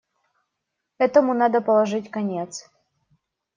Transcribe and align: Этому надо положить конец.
Этому 0.97 1.35
надо 1.35 1.61
положить 1.61 2.09
конец. 2.09 2.67